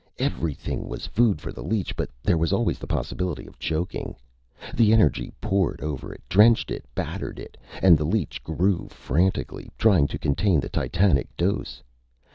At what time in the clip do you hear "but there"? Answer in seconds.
1.95-2.35